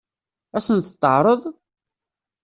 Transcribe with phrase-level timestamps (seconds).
[0.57, 1.41] Ad sen-t-teɛṛeḍ?